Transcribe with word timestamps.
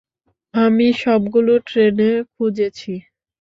আমি 0.53 0.87
সবগুলো 1.01 1.53
ট্রেনে 1.67 2.11
খুঁজেছি। 2.33 2.91